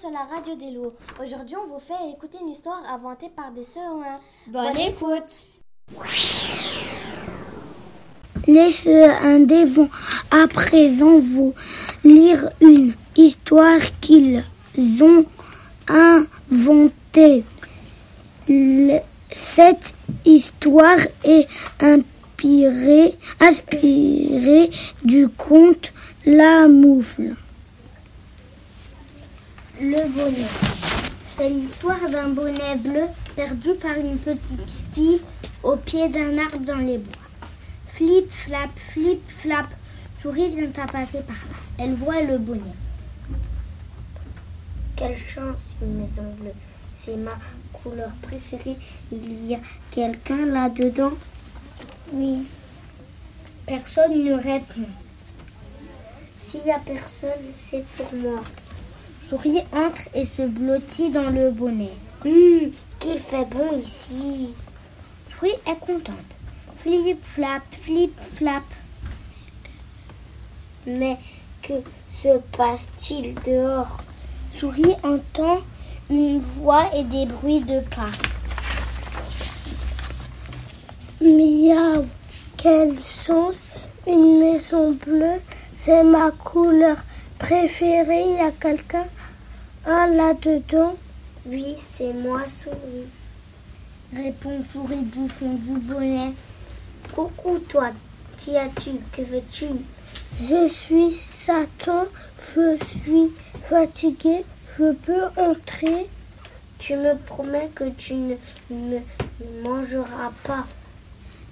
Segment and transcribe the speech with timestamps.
[0.00, 0.92] sur la radio des loups.
[1.22, 3.96] Aujourd'hui, on vous fait écouter une histoire inventée par des sœurs.
[4.46, 5.22] Bonne, écoute.
[8.46, 9.22] Les sœurs
[9.66, 9.88] vont
[10.30, 11.54] à présent vous
[12.04, 14.44] lire une histoire qu'ils
[15.00, 15.24] ont
[15.88, 17.44] inventée.
[19.30, 19.94] Cette
[20.26, 21.48] histoire est
[21.80, 24.70] inspirée, inspirée
[25.04, 25.92] du conte
[26.26, 27.34] La Moufle.
[29.78, 30.48] Le bonnet.
[31.28, 35.20] C'est l'histoire d'un bonnet bleu perdu par une petite fille
[35.62, 37.14] au pied d'un arbre dans les bois.
[37.88, 39.66] Flip, flap, flip, flap.
[40.18, 41.56] Souris vient à passer par là.
[41.78, 42.62] Elle voit le bonnet.
[44.96, 46.54] Quelle chance, une maison bleue.
[46.94, 47.38] C'est ma
[47.74, 48.78] couleur préférée.
[49.12, 51.12] Il y a quelqu'un là-dedans?
[52.14, 52.46] Oui.
[53.66, 54.88] Personne ne répond.
[56.40, 58.40] S'il n'y a personne, c'est pour moi.
[59.28, 61.90] Souris entre et se blottit dans le bonnet.
[62.24, 64.50] Hum, qu'il fait bon ici.
[65.28, 66.14] Souris est contente.
[66.78, 68.62] Flip, flap, flip, flap.
[70.86, 71.16] Mais
[71.60, 71.74] que
[72.08, 73.98] se passe-t-il dehors?
[74.56, 75.58] Souris entend
[76.08, 78.12] une voix et des bruits de pas.
[81.20, 82.06] Miaou,
[82.56, 83.56] quel sens
[84.06, 85.40] Une maison bleue,
[85.76, 86.98] c'est ma couleur
[87.46, 88.24] préférée.
[88.26, 89.06] Il y a quelqu'un
[89.86, 90.96] là-dedans?
[91.46, 93.06] Oui, c'est moi, Souris.
[94.12, 96.32] Répond Souris du fond du bonnet.
[97.14, 97.90] Coucou, toi.
[98.36, 98.90] Qui as-tu?
[99.12, 99.66] Que veux-tu?
[100.40, 102.06] Je suis Satan.
[102.56, 103.32] Je suis
[103.68, 104.44] fatigué.
[104.76, 106.08] Je peux entrer
[106.80, 108.34] Tu me promets que tu ne
[108.70, 108.98] me
[109.62, 110.66] mangeras pas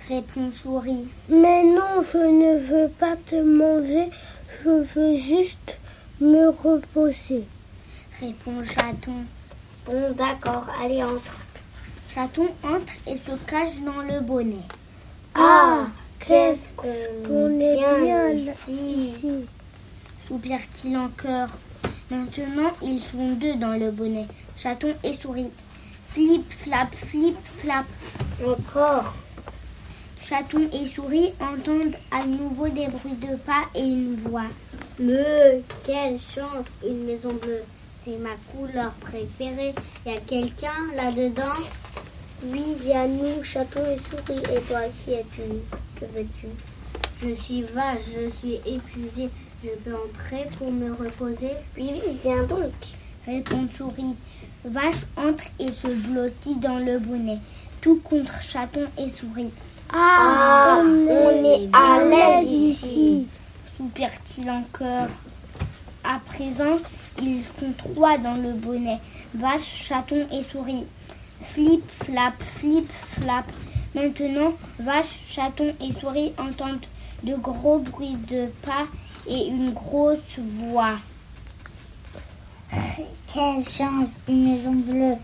[0.08, 1.08] Répond Souris.
[1.28, 4.10] Mais non, je ne veux pas te manger.
[4.64, 5.78] Je veux juste
[6.24, 7.44] me reposer.
[8.20, 9.24] Répond Chaton.
[9.86, 11.40] Bon, d'accord, allez, entre.
[12.14, 14.62] Chaton entre et se cache dans le bonnet.
[15.34, 15.88] Ah,
[16.20, 18.72] qu'est-ce qu'on est bien ici.
[18.72, 19.46] ici.
[20.26, 21.48] Soupire-t-il en chœur.
[22.10, 25.50] Maintenant, ils sont deux dans le bonnet, chaton et souris.
[26.12, 27.84] Flip, flap, flip, flap.
[28.46, 29.14] Encore.
[30.22, 34.46] Chaton et souris entendent à nouveau des bruits de pas et une voix.
[35.00, 37.64] Me, quelle chance, une maison bleue.
[37.98, 39.74] C'est ma couleur préférée.
[40.06, 41.58] Y a quelqu'un là-dedans?
[42.44, 44.42] Oui, il y a nous, chaton et souris.
[44.54, 45.42] Et toi, qui es-tu?
[45.98, 46.48] Que veux-tu?
[47.22, 49.30] Je suis vache, je suis épuisée.
[49.64, 51.52] Je peux entrer pour me reposer?
[51.76, 52.72] Oui, oui, viens donc.
[53.26, 54.14] Répond souris.
[54.64, 57.38] Vache entre et se blottit dans le bonnet,
[57.80, 59.50] tout contre chaton et souris.
[59.92, 62.63] Ah, on est à l'aise.
[63.76, 65.08] Soupire-t-il en chœur.
[66.04, 66.78] À présent,
[67.20, 68.98] ils sont trois dans le bonnet.
[69.34, 70.84] Vache, chaton et souris.
[71.52, 73.44] Flip, flap, flip, flap.
[73.94, 76.86] Maintenant, vache, chaton et souris entendent
[77.22, 78.86] de gros bruits de pas
[79.26, 80.98] et une grosse voix.
[83.32, 85.16] Quelle chance, une maison bleue.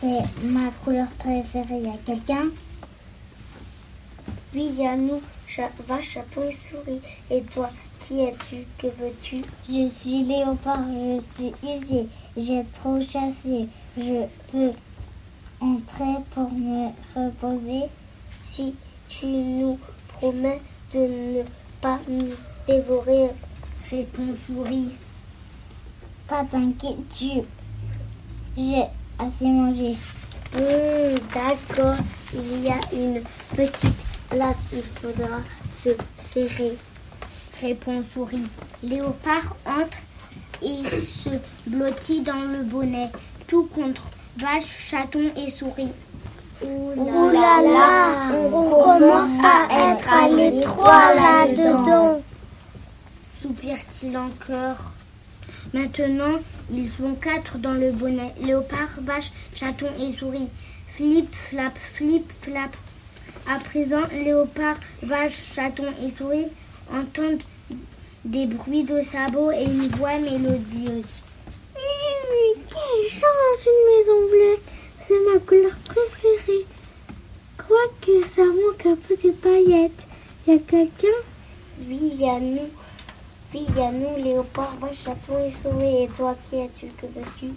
[0.00, 1.82] C'est ma couleur préférée.
[1.82, 2.46] Y a quelqu'un?
[4.54, 7.00] Oui, il y a nous, cha- vache, chaton et souris.
[7.30, 7.70] Et toi,
[8.00, 9.36] qui es-tu Que veux-tu?
[9.68, 12.06] Je suis léopard, je suis usé.
[12.36, 13.68] J'ai trop chassé.
[13.96, 14.70] Je peux
[15.60, 17.84] entrer pour me reposer.
[18.42, 18.74] Si
[19.08, 19.78] tu nous
[20.14, 20.60] promets
[20.92, 21.42] de ne
[21.80, 22.30] pas nous
[22.66, 23.28] dévorer,
[23.90, 24.88] Répond souris.
[26.26, 27.44] Pas d'inquiétude.
[28.56, 28.84] J'ai
[29.18, 29.96] assez mangé.
[30.54, 31.96] Hum, d'accord,
[32.34, 33.20] il y a une
[33.54, 33.92] petite
[34.32, 35.38] place, il faudra
[35.72, 36.76] se serrer.
[37.60, 38.48] Répond souris.
[38.82, 39.98] Léopard entre
[40.62, 41.30] et se
[41.66, 43.10] blottit dans le bonnet,
[43.46, 44.02] tout contre
[44.36, 45.92] vache, chaton et souris.
[46.64, 52.22] Ouh là là, on commence à être à l'étroit là-dedans.
[53.40, 54.76] Soupire-t-il en chœur.
[55.74, 56.38] Maintenant,
[56.70, 58.32] ils sont quatre dans le bonnet.
[58.40, 60.48] Léopard, vache, chaton et souris.
[60.96, 62.76] Flip, flap, flip, flap.
[63.48, 66.48] À présent, léopard, vache, chaton et souris
[66.92, 67.42] entendent
[68.24, 71.04] des bruits de sabots et une voix mélodieuse.
[72.68, 74.58] Quelle chance, une maison bleue.
[75.06, 76.66] C'est ma couleur préférée.
[77.58, 80.06] Quoique ça manque un peu de paillettes.
[80.46, 81.08] Y a quelqu'un?
[81.86, 82.68] Oui, il y a nous.
[83.54, 86.04] Oui, y a nous, léopard, vache, chaton et souris.
[86.04, 87.52] Et toi, qui es-tu Que veux-tu?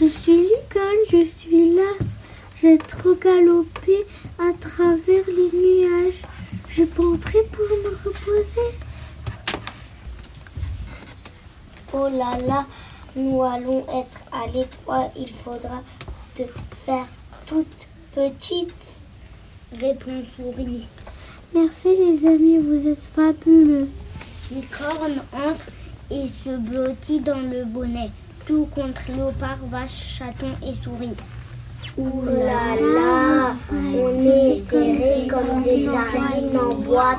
[0.00, 2.07] Je suis licorne, je suis lasse.
[2.76, 4.04] Trop galopé
[4.38, 6.22] à travers les nuages.
[6.68, 8.76] Je peux entrer pour me reposer.
[11.94, 12.66] Oh là là,
[13.16, 15.82] nous allons être à l'étroit, il faudra
[16.34, 16.42] te
[16.84, 17.06] faire
[17.46, 18.74] toute petite.
[19.72, 20.86] Répond Souris.
[21.54, 23.88] Merci les amis, vous êtes fabuleux.
[24.50, 25.70] Licorne entre
[26.10, 28.10] et se blottit dans le bonnet,
[28.46, 31.16] tout contre léopard, vache, chaton et souris.
[31.96, 37.18] Ouh là là, on est serré comme des sardines en boîte.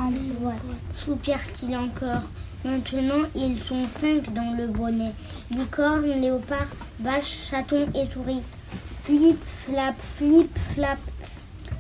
[1.03, 2.23] Soupire-t-il encore.
[2.63, 5.13] Maintenant, ils sont cinq dans le bonnet.
[5.51, 6.67] Licorne, léopard,
[7.00, 8.44] vache, chaton et souris.
[9.03, 11.00] Flip, flap, flip, flap.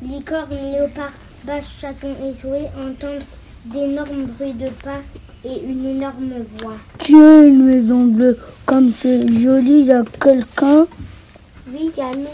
[0.01, 1.11] Licorne, léopard,
[1.45, 3.25] vache, chaton et souris entendent
[3.65, 5.01] d'énormes bruits de pas
[5.43, 6.77] et une énorme voix.
[6.99, 10.87] Tiens, une maison bleue, comme c'est joli, il y a quelqu'un?
[11.71, 12.27] Oui, il y a nous,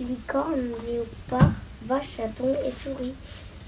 [0.00, 1.50] licorne, léopard,
[1.86, 3.14] vache, chaton et souris.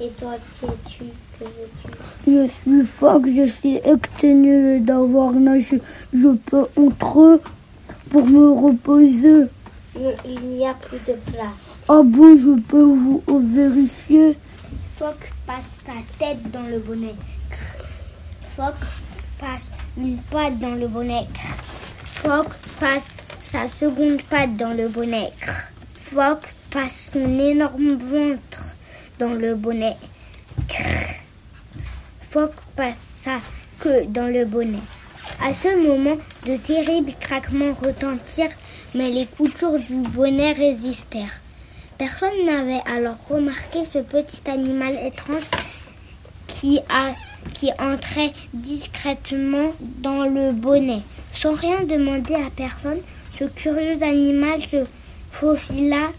[0.01, 1.05] Et toi, qui es-tu
[1.39, 1.89] Que veux-tu?
[2.27, 5.81] Je suis Fox, je suis exténué d'avoir nagé.
[6.13, 7.43] Je peux entrer
[8.11, 9.47] pour me reposer.
[9.99, 11.83] Non, il n'y a plus de place.
[11.89, 14.37] Ah bon, je peux vous vérifier?
[14.99, 17.15] Foc passe sa tête dans le bonnet.
[18.57, 18.75] Foc
[19.41, 19.67] passe
[19.97, 21.27] une patte dans le bonnet.
[22.05, 22.49] Foc
[22.79, 25.33] passe sa seconde patte dans le bonnet.
[26.11, 26.41] Foc
[26.71, 28.75] passe son énorme ventre
[29.19, 29.97] dans le bonnet.
[30.67, 31.17] Crr.
[32.31, 33.41] Foc passe sa
[33.79, 34.81] queue dans le bonnet.
[35.45, 36.17] À ce moment,
[36.47, 38.57] de terribles craquements retentirent,
[38.95, 41.41] mais les coutures du bonnet résistèrent.
[41.99, 45.45] Personne n'avait alors remarqué ce petit animal étrange
[46.47, 46.81] qui,
[47.53, 51.03] qui entrait discrètement dans le bonnet.
[51.35, 53.01] Sans rien demander à personne,
[53.39, 54.85] ce curieux animal se
[55.39, 56.11] faufila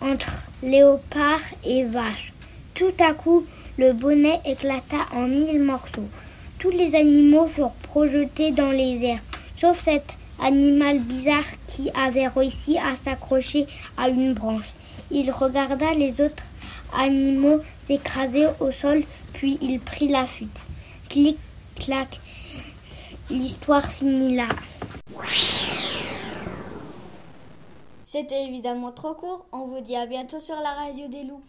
[0.00, 2.32] entre léopard et vache.
[2.74, 3.46] Tout à coup,
[3.78, 6.08] le bonnet éclata en mille morceaux.
[6.58, 9.20] Tous les animaux furent projetés dans les airs,
[9.56, 10.04] sauf cet
[10.42, 13.66] animal bizarre qui avait réussi à s'accrocher
[13.96, 14.72] à une branche.
[15.12, 16.42] Il regarda les autres
[16.98, 20.58] animaux s'écraser au sol, puis il prit la fuite.
[21.08, 21.38] Clic,
[21.78, 22.18] clac.
[23.30, 24.48] L'histoire finit là.
[28.08, 29.46] C'était évidemment trop court.
[29.50, 31.42] On vous dit à bientôt sur la radio des loups.